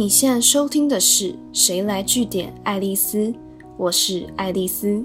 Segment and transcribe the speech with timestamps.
[0.00, 3.18] 你现在收听的是《谁来据点爱丽丝》，
[3.76, 5.04] 我是爱丽丝。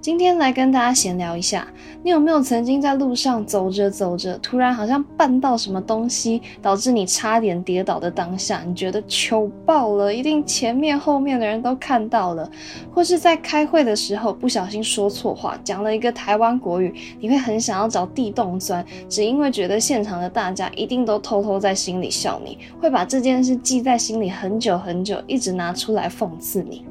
[0.00, 1.66] 今天来跟大家闲聊一下，
[2.04, 12.48] 你有没有曾经在路上走着走着，突然好像绊到什么东西，导致你差点跌倒的当下，你觉得糗爆了，一定前面后面的人都看到了，
[12.94, 26.84] 或是在开会的时候不小心说错话，讲了一个台湾国语，你会很想要找地洞钻，只因为觉得现场的大家一定都偷偷在心里笑你，会把这件事记在心里很久很久，一直拿出来讽刺你。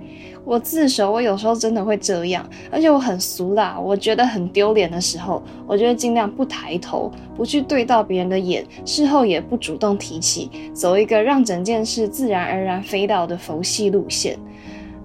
[0.46, 14.38] 我自首，我有时候真的会这样，而且我很俗啦，我觉得很丢脸的时候，我就会尽量不抬头，不去对到别人的眼，事后也不主动提起，走一个让整件事自然而然飞到的佛系路线。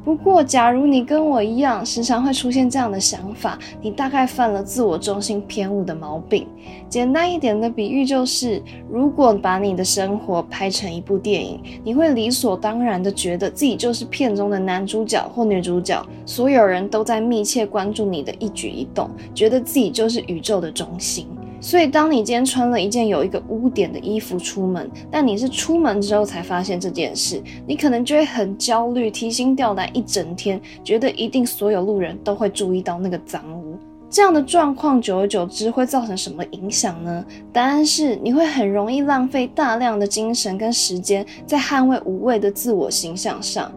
[0.04, 6.44] 不过，假如你跟我一样，时常会出现这样的想法，你大概犯了自我中心偏误的毛病。
[6.88, 21.28] 简单一点的比喻就是，如果把你的生活拍成一部电影，你会理所当然的觉得自己就是片中的男主角或女主角，所有人都在密切关注你的一举一动，觉得自己就是宇宙的中心。
[21.62, 33.78] 所以，当你今天穿了一件有一个污点的衣服出门，但你是出门之后才发现这件事，你可能就会很焦虑，提心吊胆一整天，觉得一定所有路人都会注意到那个脏污。
[34.10, 37.24] 这样的状况，久而久之会造成什么影响呢？
[37.52, 43.72] 答案是，你会很容易浪费大量的精神跟时间在捍卫无谓的自我形象上。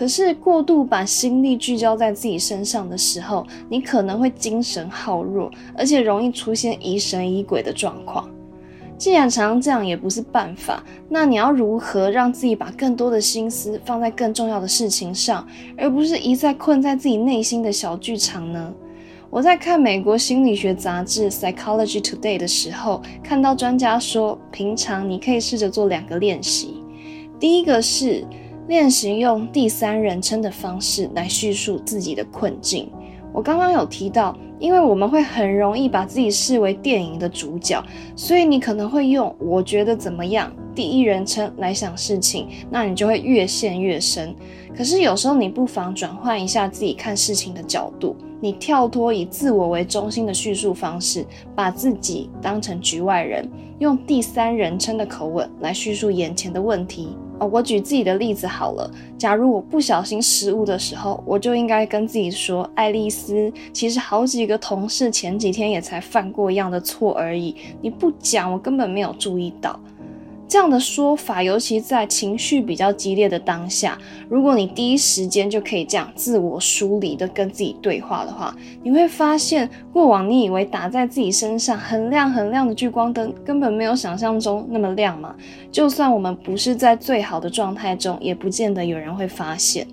[0.00, 8.26] 可是过度把心力聚焦在自己身上的时候，你可能会精神耗弱，而且容易出现疑神疑鬼的状况。
[8.96, 18.72] 既然常常这样也不是办法，那你要如何让自己把更多的心思放在更重要的事情上，而不是一再困在自己内心的小剧场呢？
[19.28, 26.82] 我在看美国心理学杂志《Psychology Today》的时候，看到专家说，平常你可以试着做两个练习，
[27.38, 28.24] 第一个是。
[28.70, 32.88] 练习用第三人称的方式来叙述自己的困境。
[33.32, 37.84] 我刚刚有提到，因为我们会很容易把自己视为电影的主角，
[38.14, 44.32] 所以你可能会用“我觉得怎么样”第一人称来想事情，那你就会越陷越深。
[44.72, 53.50] 可是有时候你不妨转换一下自己看事情的角度，你跳脱以自我为中心的叙述方式，把自己当成局外人，
[53.80, 57.16] 用第三人称的口吻来叙述眼前的问题。
[57.40, 58.88] 哦，我举自己的例子好了。
[59.18, 69.80] 假如我不小心失误的时候，我就应该跟自己说：“爱丽丝，其实好几个同事前几天也才犯过一样的错而已，你不讲，我根本没有注意到。”
[70.50, 73.96] 这样的说法，尤其在情绪比较激烈的当下，
[74.28, 78.52] 如果你第一时间就可以这样自我梳理的跟自己对话的话，
[78.82, 85.36] 你会发现，过往你以为打在自己身上很亮很亮的聚光灯，根本没有想象中那么亮嘛。
[85.70, 89.86] 就算我们不是在最好的状态中，也不见得有人会发现。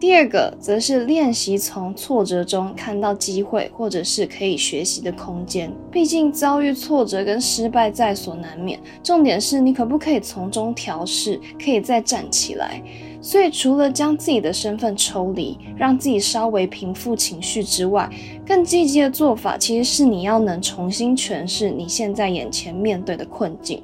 [0.00, 5.70] 第二个则是练习从挫折中看到机会，或者是可以学习的空间。
[5.92, 12.82] 毕竟遭遇挫折跟失败在所难免，重点是你可不可以从中调试，可以再站起来。
[13.20, 18.08] 所以除了将自己的身份抽离，让自己稍微平复情绪之外，
[18.46, 23.82] 更积极的做法其实是你要能重新诠释你现在眼前面对的困境。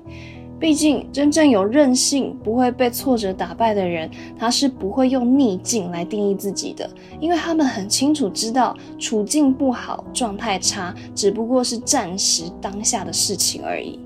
[0.59, 6.89] 毕竟，真正有韧性、不会被挫折打败的人，他是不会用逆境来定义自己的，
[7.21, 14.01] 因为他们很清楚知道，处境不好、状态差，只不过是暂时当下的事情而已。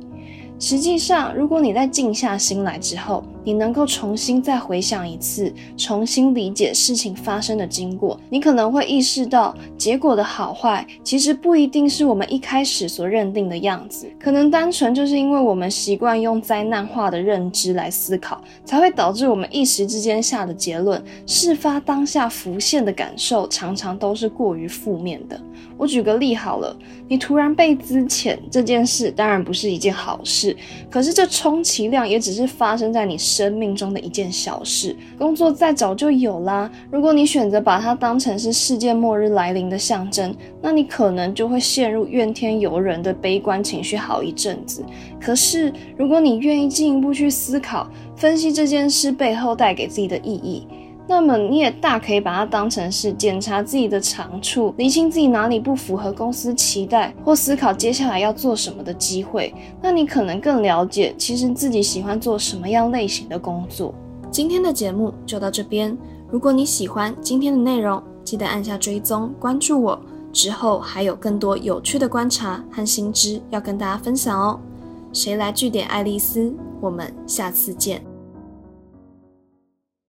[0.58, 25.40] 实际上，如果你在静下心来之后，你能够重新再回想一次，重新理解事情发生的经过，你可能会意识到，结果的好坏其实不一定是我们一开始所认定的样子，可能单纯就是因为我们习惯用灾难化的认知来思考，才会导致我们一时之间下的结论，事发当下浮现的感受，常常都是过于负面的。
[25.76, 26.76] 我举个例好了，
[27.08, 30.54] 你突然被资遣这件事，当然不是一件好事。
[30.90, 34.96] 可是这充其量也只是发生在你生命中的一件小事。
[35.18, 36.70] 工作再早就有啦。
[36.90, 44.84] 如果你选择把它当成是世界末日来临的象征，那你可能就会陷入怨天尤人的悲观情绪好一阵子。
[45.20, 50.66] 可是如果你愿意进一步去思考、分析这件事背后带给自己的意义，
[51.10, 59.52] 那么你也大可以把它当成是检查自己的长处，厘清自己哪里不符合公司期待，或思考接下来要做什么的机会。
[59.82, 63.92] 那你可能更了解，其实自己喜欢做什么样类型的工作。
[64.30, 65.98] 今天的节目就到这边。
[66.30, 70.00] 如果你喜欢今天的内容，记得按下追踪关注我。
[70.32, 74.60] 之后还有更多有趣的观察和新知要跟大家分享哦。
[75.12, 76.54] 谁来据点爱丽丝？
[76.80, 78.09] 我们下次见。